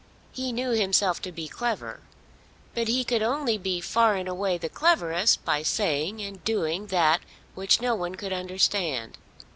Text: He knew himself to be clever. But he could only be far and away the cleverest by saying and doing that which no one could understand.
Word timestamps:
He 0.31 0.51
knew 0.51 0.71
himself 0.71 1.21
to 1.21 1.31
be 1.31 1.47
clever. 1.47 1.99
But 2.73 2.87
he 2.87 3.03
could 3.03 3.21
only 3.21 3.59
be 3.59 3.79
far 3.81 4.15
and 4.15 4.27
away 4.27 4.57
the 4.57 4.67
cleverest 4.67 5.45
by 5.45 5.61
saying 5.61 6.21
and 6.21 6.43
doing 6.43 6.87
that 6.87 7.21
which 7.53 7.81
no 7.81 7.93
one 7.93 8.15
could 8.15 8.33
understand. 8.33 9.19